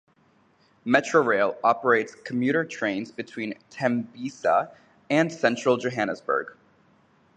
[0.83, 4.75] Metrorail operates commuter trains between Tembisa
[5.11, 6.57] and central Johannesburg.